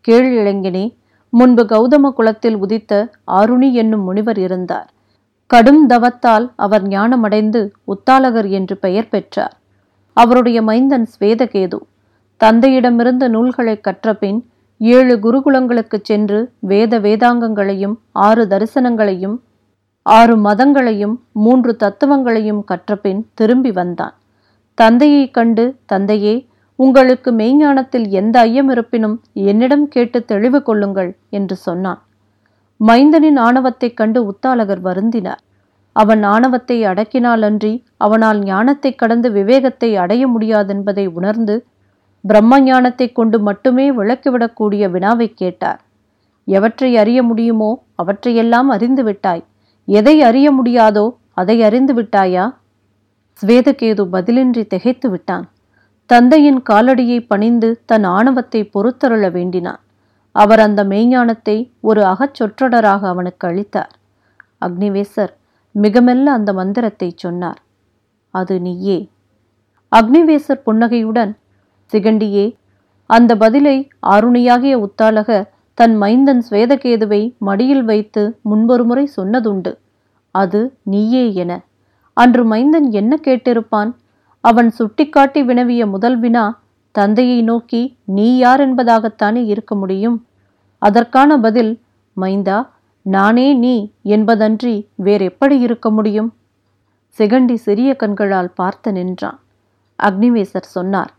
கீழ் 0.00 0.30
இளைஞனே 0.38 0.84
முன்பு 1.28 1.62
கௌதம 1.64 2.10
குலத்தில் 2.10 2.56
உதித்த 2.56 3.10
ஆருணி 3.26 3.72
என்னும் 3.72 4.02
முனிவர் 4.02 4.38
இருந்தார். 4.38 4.88
கடும் 5.46 5.88
தவத்தால் 5.88 6.46
அவர் 6.56 6.82
ஞானமடைந்து 6.82 7.70
உத்தாலகர் 7.84 8.48
என்று 8.48 8.76
பெயர் 8.76 9.08
பெற்றார். 9.08 9.56
அவருடைய 10.16 10.62
மைந்தன் 10.62 11.06
ஸ்வேதகேது. 11.20 11.78
தந்தையிடமிருந்த 12.44 13.28
நூல்களை 13.28 13.80
கற்றபின் 13.80 14.50
ஏழு 14.78 15.16
குருகுலங்களுக்குச் 15.16 16.04
சென்று 16.04 16.52
வேத 16.58 17.00
வேதாங்கங்களையும் 17.00 17.94
ஆறு 18.12 18.46
தரிசனங்களையும் 18.46 19.38
ஆறு 20.02 20.36
மதங்களையும் 20.36 21.16
மூன்று 21.32 21.76
தத்துவங்களையும் 21.76 22.64
கற்றபின் 22.64 23.28
திரும்பி 23.34 23.70
வந்தான். 23.70 24.14
தந்தையைக் 24.74 25.34
கண்டு 25.34 25.76
தந்தையே 25.86 26.46
உங்களுக்கு 26.76 27.32
மெய்ஞானத்தில் 27.32 28.08
எந்த 28.08 28.38
ஐயம் 28.38 28.68
இருப்பினும் 28.68 29.22
என்னிடம் 29.32 29.88
கேட்டு 29.88 30.24
தெளிவு 30.24 30.62
கொள்ளுங்கள் 30.62 31.16
என்று 31.30 31.56
சொன்னான். 31.56 32.02
மைந்தனின் 32.86 33.38
ஆணவத்தைக் 33.38 33.96
கண்டு 33.96 34.24
உத்தாலகர் 34.24 34.82
வருந்தினார். 34.82 35.42
அவன் 35.92 36.22
ஆணவத்தை 36.22 36.82
அடக்கினாலன்றி 36.82 37.84
அவனால் 37.96 38.38
ஞானத்தைக் 38.38 38.98
கடந்து 38.98 39.30
விவேகத்தை 39.30 39.96
அடைய 39.96 40.28
முடியாதென்பதை 40.28 41.06
உணர்ந்து 41.06 41.64
பிரம்ம 42.24 42.60
ஞானத்தை 42.60 43.12
கொண்டு 43.12 43.38
மட்டுமே 43.40 43.86
விளக்கிவிடக்கூடிய 43.90 44.90
வினாவை 44.90 45.28
கேட்டார். 45.34 45.80
எவற்றை 46.48 46.90
அறிய 46.96 47.22
முடியுமோ 47.22 47.70
அவற்றையெல்லாம் 47.94 48.68
அறிந்து 48.68 49.02
விட்டாய் 49.04 49.42
எதை 49.88 50.22
அறிய 50.22 50.48
முடியாதோ 50.52 51.06
அதை 51.34 51.62
அறிந்து 51.62 51.92
விட்டாயா 51.94 52.44
ஸ்வேதகேது 53.42 54.02
பதிலின்றி 54.14 54.62
திகைத்து 54.66 55.10
விட்டான். 55.10 55.46
தந்தையின் 56.10 56.60
காலடியை 56.70 57.18
பணிந்து 57.26 57.68
தன் 57.86 58.04
ஆணவத்தை 58.04 58.60
பொறுத்தருள 58.64 59.30
வேண்டினான். 59.30 59.80
அவர் 60.32 60.60
அந்த 60.60 60.84
மெய்ஞானத்தை 60.84 61.56
ஒரு 61.80 62.02
அகச்சொற்றொடராக 62.02 63.02
அவனுக்கு 63.08 63.46
அளித்தார். 63.48 63.92
அக்னிவேசர் 64.60 65.32
மிக 65.74 66.00
மெல்ல 66.00 66.32
அந்த 66.32 66.50
மந்திரத்தை 66.52 67.08
சொன்னார். 67.16 67.60
அது 68.34 68.54
நீயே. 68.60 68.98
அக்னிவேசர் 69.92 70.64
புன்னகையுடன் 70.64 71.32
சிகண்டியே. 71.92 72.56
அந்த 73.06 73.36
பதிலை 73.36 73.88
ஆருணியாகிய 74.06 74.72
உத்தாலக 74.72 75.50
தன் 75.74 75.96
மைந்தன் 75.96 76.42
ஸ்வேதகேதுவை 76.50 77.38
மடியில் 77.38 77.84
வைத்து 77.84 78.38
முன்பொரு 78.40 78.84
முறை 78.84 79.10
சொன்னதுண்டு. 79.16 79.72
அது 80.30 80.76
நீயே 80.82 81.34
என. 81.34 81.60
அன்று 82.12 82.44
மைந்தன் 82.44 82.90
என்ன 82.90 83.18
கேட்டிருப்பான்? 83.22 83.94
அவன் 84.40 84.70
சுட்டிக்காட்டி 84.70 85.42
வினவிய 85.42 85.86
முதல் 85.86 86.18
வினா 86.18 86.60
தந்தையை 86.90 87.42
நோக்கி 87.42 87.96
நீ 88.04 88.36
யார் 88.36 88.74
என்பதாகத்தானே 88.74 89.44
இருக்க 89.46 89.74
முடியும்? 89.74 90.26
அதற்கான 90.78 91.38
பதில் 91.38 91.80
மைந்தா 92.20 92.68
நானே 93.02 93.54
நீ 93.54 93.92
என்பதன்றி 94.04 94.86
வேறெப்படி 94.94 95.58
இருக்க 95.58 95.90
முடியும்? 95.90 96.34
சிகண்டி 97.18 97.54
சிறிய 97.54 97.96
கண்களால் 97.96 98.52
பார்த்து 98.54 98.92
நின்றான். 98.92 99.40
அக்னிவேசர் 100.02 100.72
சொன்னார் 100.76 101.12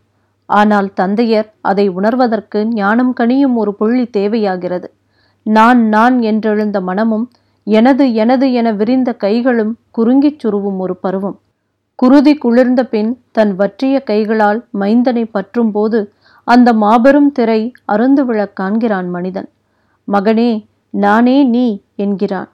ஆனால் 0.46 0.92
தந்தையர் 1.00 1.52
அதை 1.60 1.88
உணர்வதற்கு 1.90 2.64
ஞானம் 2.64 3.12
கனியும் 3.12 3.56
ஒரு 3.56 3.74
புள்ளி 3.74 4.06
தேவையாகிறது. 4.06 4.92
நான் 5.42 5.80
நான் 5.88 6.20
என்றெழுந்த 6.20 6.80
மனமும் 6.80 7.30
எனது 7.64 8.14
எனது 8.14 8.52
என 8.52 8.72
விரிந்த 8.72 9.12
கைகளும் 9.14 9.78
குறுங்கிச் 9.98 10.46
சுருவும் 10.46 10.76
ஒரு 10.76 10.96
பருவம். 10.96 11.38
குருதி 11.94 12.34
குளிர்ந்த 12.34 12.86
பின் 12.86 13.22
தன் 13.32 13.56
வற்றிய 13.56 14.02
கைகளால் 14.02 14.66
மைந்தனை 14.80 15.30
பற்றும்போது 15.34 16.08
அந்த 16.44 16.72
மாபெரும் 16.72 17.32
திரை 17.32 17.72
அருந்து 17.92 18.24
விழக் 18.24 18.56
காண்கிறான் 18.56 19.08
மனிதன். 19.08 19.48
மகனே 20.12 20.66
நானே 20.90 21.44
நீ 21.44 21.82
என்கிறான். 21.96 22.48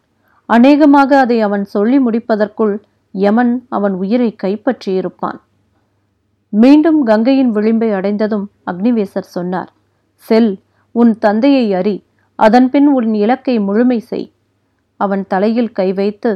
அநேகமாக 0.47 1.19
அதை 1.19 1.41
அவன் 1.41 1.65
சொல்லி 1.65 1.99
முடிப்பதற்குள் 1.99 2.83
யமன் 3.13 3.67
அவன் 3.69 3.93
உயிரை 3.93 4.37
கைப்பற்றியிருப்பான். 4.43 5.39
மீண்டும் 6.53 7.01
கங்கையின் 7.03 7.53
விளிம்பை 7.57 7.89
அடைந்ததும் 7.93 8.47
அக்னிவேசர் 8.71 9.29
சொன்னார் 9.37 9.71
செல் 10.25 10.53
உன் 10.95 11.13
தந்தையை 11.19 11.67
அறி 11.75 11.97
அதன்பின் 12.39 12.87
உன் 12.87 13.15
இலக்கை 13.15 13.55
முழுமை 13.59 13.99
செய். 14.01 14.29
அவன் 15.01 15.23
தலையில் 15.27 15.73
கை 15.73 15.89
வைத்து 15.93 16.31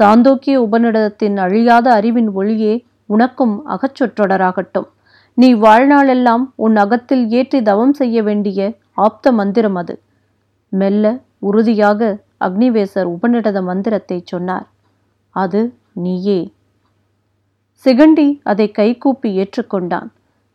சாந்தோக்கிய 0.00 0.56
உபநிடதத்தின் 0.66 1.36
அழியாத 1.36 1.86
அறிவின் 1.92 2.30
ஒளியே 2.32 2.74
உனக்கும் 3.06 3.54
அகச்சொற்றொடராகட்டும். 3.66 4.88
நீ 5.38 5.48
வாழ்நாளெல்லாம் 5.54 6.44
உன் 6.56 6.76
அகத்தில் 6.76 7.24
ஏற்றி 7.30 7.58
தவம் 7.62 7.92
செய்ய 7.92 8.22
வேண்டிய 8.22 8.60
ஆப்த 9.06 9.32
மந்திரம் 9.32 9.74
அது. 9.74 9.94
மெல்ல 10.72 11.04
உறுதியாக 11.38 12.10
அக்னிவேசர் 12.40 13.08
உபநிடத 13.14 13.58
மந்திரத்தை 13.62 14.18
சொன்னார் 14.24 14.66
அது 15.36 15.60
நீயே. 15.92 16.40
சிகண்டி 17.84 18.40
அதை 18.42 18.70
கைகூப்பி 18.70 19.28
ஏற்றுக்கொண்டான். 19.42 20.08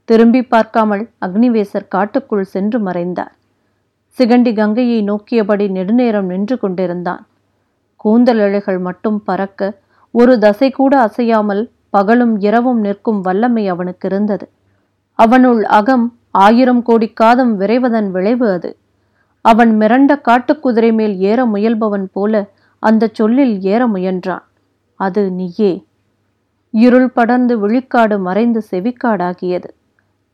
திரும்பி 0.06 0.42
பார்க்காமல் 0.44 1.10
அக்னிவேசர் 1.26 1.88
காட்டுக்குள் 1.88 2.44
சென்று 2.44 2.80
மறைந்தார். 2.80 3.34
சிகண்டி 4.18 4.54
கங்கையை 4.54 5.04
நோக்கியபடி 5.04 5.66
நெடுநேரம் 5.70 6.26
நின்று 6.26 6.58
கொண்டிருந்தான். 6.58 7.24
கூந்தல் 7.96 8.38
இழைகள் 8.38 8.80
மட்டும் 8.80 9.24
பறக்க 9.24 9.80
ஒரு 10.12 10.40
தசை 10.40 10.72
கூட 10.72 11.00
அசையாமல் 11.00 11.64
பகலும் 11.90 12.40
இரவும் 12.40 12.80
நிற்கும் 12.80 13.22
வல்லமை 13.22 13.68
அவனுக்கு 13.68 14.08
இருந்தது. 14.08 14.46
அவனுள் 15.20 15.64
அகம் 15.64 16.06
ஆயிரம் 16.32 16.82
கோடி 16.82 17.08
காதம் 17.14 17.60
விரைவதன் 17.60 18.12
விளைவு 18.12 18.52
அது. 18.52 18.78
அவன் 19.42 19.72
மிரண்ட 19.82 20.12
காட்டுக்குதிரை 20.30 20.94
மேல் 20.94 21.18
ஏற 21.20 21.46
முயல்பவன் 21.46 22.08
போல 22.12 22.50
அந்த 22.80 23.10
சொல்லில் 23.14 23.62
ஏற 23.62 23.88
முயன்றான். 23.88 24.44
அது 25.00 25.32
நீயே. 25.32 25.86
இருள் 26.84 27.10
படர்ந்து 27.10 27.54
விழிக்காடு 27.58 28.20
மறைந்து 28.20 28.62
செவிக்காடாகியது. 28.72 29.70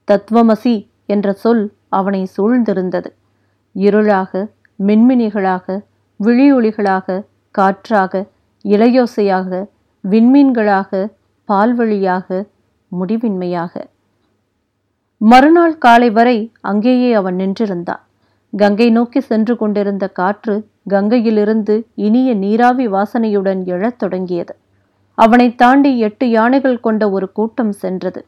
தத்துவமசி 0.07 0.75
என்ற 1.05 1.33
சொல் 1.33 1.63
அவனை 1.89 2.21
சூழ்ந்திருந்தது. 2.37 3.09
இருளாக 3.75 4.49
மின்மினிகளாக 4.87 5.83
விழியொளிகளாக 6.19 7.25
காற்றாக 7.51 8.23
இளையோசையாக 8.65 9.67
விண்மீன்களாக 10.09 11.01
பால்வழியாக 11.47 12.47
முடிவின்மையாக. 12.91 13.73
மறுநாள் 15.17 15.77
காலை 15.77 16.09
வரை 16.09 16.37
அங்கேயே 16.61 17.13
அவன் 17.13 17.35
நின்றிருந்தான். 17.35 18.03
கங்கை 18.57 18.89
நோக்கி 18.89 19.19
சென்று 19.19 19.57
கொண்டிருந்த 19.57 20.07
காற்று 20.07 20.55
கங்கையிலிருந்து 20.89 21.75
இனிய 21.95 22.33
நீராவி 22.33 22.87
வாசனையுடன் 22.87 23.61
எழத் 23.65 23.99
தொடங்கியது. 23.99 24.55
அவனை 25.13 25.55
தாண்டி 25.55 25.99
எட்டு 25.99 26.29
யானைகள் 26.29 26.79
கொண்ட 26.79 27.09
ஒரு 27.09 27.31
கூட்டம் 27.31 27.71
சென்றது. 27.71 28.25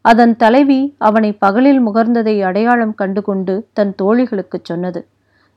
அதன் 0.00 0.36
தலைவி 0.36 0.94
அவனை 0.98 1.32
பகலில் 1.32 1.86
முகர்ந்ததை 1.88 2.42
அடையாளம் 2.42 2.94
கண்டுகொண்டு 2.94 3.66
தன் 3.72 3.94
தோழிகளுக்குச் 4.02 4.64
சொன்னது. 4.64 5.06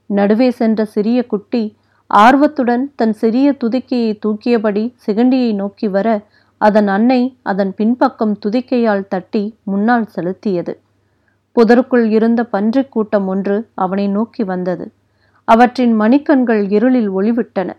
நடுவே 0.06 0.50
சென்ற 0.50 0.86
சிறிய 0.86 1.26
குட்டி 1.26 1.76
ஆர்வத்துடன் 2.08 2.92
தன் 2.96 3.14
சிறிய 3.14 3.54
துதிக்கையை 3.64 4.20
தூக்கியபடி 4.26 4.94
சிகண்டியை 5.08 5.54
நோக்கி 5.54 5.88
வர 5.88 6.22
அதன் 6.58 6.88
அன்னை 6.88 7.38
அதன் 7.42 7.74
பின்பக்கம் 7.76 8.38
துதிக்கையால் 8.46 9.08
தட்டி 9.08 9.56
முன்னால் 9.64 10.08
செலுத்தியது. 10.16 10.76
புதருக்குள் 11.56 12.10
இருந்த 12.10 12.44
பன்றிக் 12.44 12.92
கூட்டம் 12.92 13.28
ஒன்று 13.28 13.68
அவனை 13.74 14.08
நோக்கி 14.08 14.44
வந்தது. 14.44 14.92
அவற்றின் 15.44 15.94
மணிக்கண்கள் 15.94 16.70
இருளில் 16.70 17.12
ஒளிவிட்டன. 17.12 17.70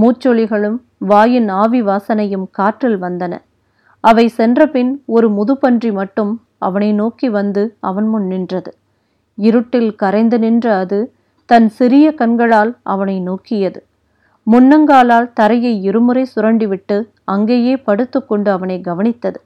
மூச்சொலிகளும் 0.00 0.78
வாயின் 0.98 1.48
ஆவி 1.48 1.82
வாசனையும் 1.82 2.46
காற்றில் 2.50 3.02
வந்தன. 3.02 3.42
அவை 4.00 4.28
சென்றபின் 4.28 5.02
ஒரு 5.06 5.30
முதுபன்றி 5.30 5.92
மட்டும் 5.92 6.42
அவனை 6.58 6.92
நோக்கி 6.92 7.28
வந்து 7.28 7.76
அவன் 7.80 8.08
முன் 8.08 8.26
நின்றது. 8.26 8.74
இருட்டில் 9.34 9.94
கரைந்து 9.94 10.38
நின்ற 10.38 10.76
அது 10.76 11.12
தன் 11.46 11.68
சிறிய 11.68 12.14
கண்களால் 12.14 12.76
அவனை 12.82 13.20
நோக்கியது. 13.20 13.86
முன்னங்காலால் 14.50 15.32
தரையை 15.34 15.82
இருமுறை 15.82 16.26
சுரண்டிவிட்டு 16.36 17.08
அங்கேயே 17.24 17.76
படுத்துக்கொண்டு 17.76 18.50
அவனை 18.50 18.80
கவனித்தது. 18.80 19.40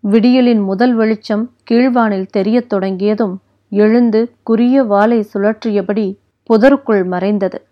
விடியலின் 0.00 0.62
முதல் 0.64 0.96
வெளிச்சம் 0.96 1.50
கீழ்வானில் 1.70 2.26
தெரியத் 2.26 2.68
தொடங்கியதும் 2.68 3.40
எழுந்து 3.70 4.32
குரிய 4.42 4.82
வாளை 4.82 5.26
சுழற்றியபடி 5.34 6.16
புதருக்குள் 6.50 7.06
மறைந்தது. 7.06 7.67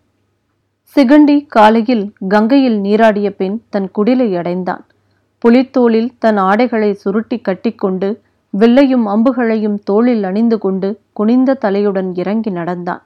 சிகண்டி 0.95 1.45
காலையில் 1.47 2.13
கங்கையில் 2.27 2.77
நீராடிய 2.81 3.29
பின் 3.29 3.63
தன் 3.69 3.91
குடிலை 3.97 4.37
அடைந்தான். 4.37 4.83
புலித்தோளில் 5.39 6.09
தன் 6.19 6.37
ஆடைகளை 6.37 6.93
சுருட்டி 6.93 7.37
கட்டிக்கொண்டு 7.39 8.21
வில்லையும் 8.53 9.05
அம்புகளையும் 9.05 9.77
தோளில் 9.83 10.23
அணிந்து 10.23 10.57
கொண்டு 10.57 10.99
குனிந்த 11.13 11.57
தலையுடன் 11.65 12.15
இறங்கி 12.15 12.49
நடந்தான். 12.49 13.01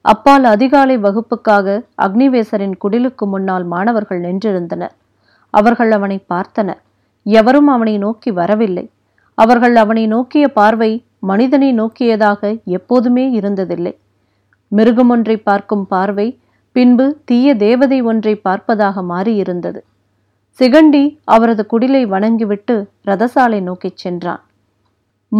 அப்பால் 0.00 0.44
அதிகாலை 0.44 0.98
வகுப்புக்காக 0.98 1.84
அக்னிவேசரின் 2.02 2.76
குடிலுக்கு 2.84 3.26
முன்னால் 3.26 3.64
மாணவர்கள் 3.64 4.20
நின்றிருந்தனர். 4.20 4.94
அவர்கள் 5.50 5.90
அவனை 5.90 6.24
பார்த்தனர். 6.34 6.80
எவரும் 7.26 7.66
அவனை 7.66 7.98
நோக்கி 7.98 8.30
வரவில்லை. 8.30 8.90
அவர்கள் 9.34 9.76
அவனை 9.76 10.06
நோக்கிய 10.06 10.48
பார்வை 10.48 10.92
மனிதனை 11.18 11.72
நோக்கியதாக 11.72 12.62
எப்போதுமே 12.64 13.40
இருந்ததில்லை. 13.40 13.94
மிருகமொன்றை 14.72 15.36
பார்க்கும் 15.42 15.86
பார்வை 15.86 16.28
பின்பு 16.72 17.20
தீய 17.24 17.56
தேவதை 17.56 18.02
ஒன்றை 18.02 18.40
பார்ப்பதாக 18.44 19.02
மாறியிருந்தது. 19.08 19.80
சிகண்டி 20.58 21.18
அவரது 21.24 21.66
குடிலை 21.72 22.06
வணங்கிவிட்டு 22.06 22.88
ரதசாலை 23.06 23.62
நோக்கிச் 23.62 23.96
சென்றான். 23.96 24.42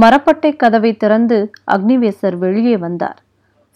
மரப்பட்டை 0.01 0.57
கதவை 0.57 0.97
திறந்து 0.97 1.51
அக்னிவேசர் 1.67 2.37
வெளியே 2.37 2.77
வந்தார். 2.77 3.23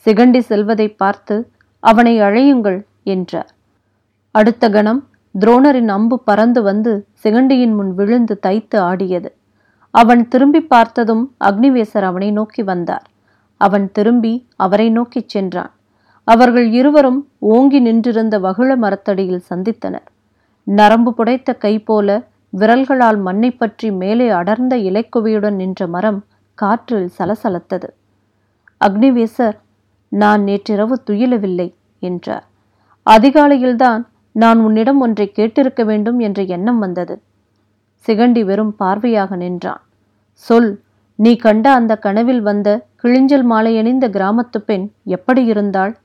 சிகண்டி 0.05 0.38
செல்வதை 0.38 0.88
பார்த்து 0.88 1.51
அவனை 1.81 2.21
அழையுங்கள் 2.21 2.85
என்றார். 3.03 3.55
அடுத்த 4.31 4.71
கணம் 4.71 5.09
துரோணரின் 5.40 5.88
அம்பு 5.88 6.21
பறந்து 6.21 6.62
வந்து 6.62 7.07
சிகண்டியின் 7.25 7.75
முன் 7.75 7.95
விழுந்து 7.95 8.38
தைத்து 8.42 8.79
ஆடியது. 8.79 9.35
அவன் 9.90 10.29
திரும்பி 10.29 10.61
பார்த்ததும் 10.61 11.35
அக்னிவேசர் 11.45 12.03
அவனை 12.03 12.31
நோக்கி 12.31 12.62
வந்தார். 12.62 13.07
அவன் 13.57 13.92
திரும்பி 13.92 14.47
அவரை 14.57 14.90
நோக்கிச் 14.90 15.29
சென்றான். 15.29 15.71
அவர்கள் 16.29 16.73
இருவரும் 16.73 17.29
ஓங்கி 17.39 17.81
நின்றிருந்த 17.81 18.39
வகுள 18.39 18.77
மரத்தடியில் 18.77 19.47
சந்தித்தனர். 19.51 20.07
நரம்பு 20.62 21.15
புடைத்த 21.15 21.55
கை 21.55 21.79
போல 21.79 22.29
விரல்களால் 22.53 23.19
மண்ணை 23.19 23.51
பற்றி 23.51 23.91
மேலே 23.91 24.29
அடர்ந்த 24.29 24.77
இலைக்குவியுடன் 24.77 25.55
நின்ற 25.55 25.87
மரம் 25.87 26.25
காற்றில் 26.55 27.09
சலசலத்தது. 27.19 27.89
அக்னிவேசர் 28.81 29.57
நான் 30.09 30.43
நேற்றிரவு 30.43 31.03
துயிலவில்லை 31.07 31.75
என்றார். 31.99 32.45
அதிகாலையில்தான் 33.07 34.03
நான் 34.33 34.59
உன்னிடம் 34.59 35.01
ஒன்றை 35.01 35.33
கேட்டிருக்க 35.37 35.85
வேண்டும் 35.85 36.19
என்ற 36.19 36.43
எண்ணம் 36.43 36.79
வந்தது. 36.79 37.21
சிகண்டி 38.07 38.45
வெறும் 38.45 38.75
பார்வையாக 38.79 39.37
நின்றான். 39.37 39.83
சொல் 40.31 40.81
நீ 41.15 41.37
கண்ட 41.37 41.73
அந்த 41.73 41.97
கனவில் 41.97 42.43
வந்த 42.43 42.69
கிழிஞ்சல் 43.03 43.47
மாலையணிந்த 43.51 44.09
கிராமத்து 44.09 44.59
பெண் 44.67 44.91
எப்படி 45.05 45.45
இருந்தாள்? 45.45 45.97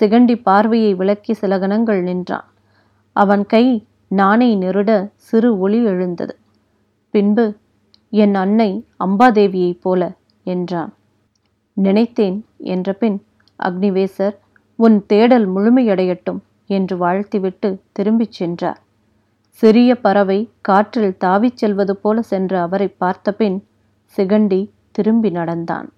சிகண்டி 0.00 0.42
பார்வையை 0.42 0.94
விளக்கி 0.94 1.32
சில 1.32 1.58
கணங்கள் 1.58 2.02
நின்றான். 2.02 2.44
அவன் 3.12 3.46
கை 3.46 3.86
நானை 4.10 4.48
நெருட 4.56 5.10
சிறு 5.14 5.58
ஒளி 5.58 5.84
எழுந்தது. 5.84 6.38
பின்பு 7.10 7.54
என் 8.10 8.34
அன்னை 8.34 8.84
அம்பாதேவியைப் 9.04 9.80
போல 9.80 10.12
என்றான். 10.44 10.94
நினைத்தேன் 11.72 12.44
என்ற 12.56 12.92
பின் 12.92 13.24
அக்னிவேசர் 13.62 14.36
உன் 14.76 15.06
தேடல் 15.06 15.54
முழுமையடையட்டும் 15.54 16.38
என்று 16.66 16.96
வாழ்த்திவிட்டு 16.96 17.80
திரும்பிச் 17.92 18.32
சென்றார். 18.32 18.80
சிறிய 19.48 20.00
பறவை 20.00 20.50
காற்றில் 20.60 21.16
தாவிச் 21.24 21.56
செல்வது 21.56 21.96
போல 21.96 22.22
சென்ற 22.22 22.60
அவரை 22.60 22.88
பார்த்தபின் 22.88 23.64
சிகண்டி 24.16 24.70
திரும்பி 24.90 25.30
நடந்தான். 25.30 25.92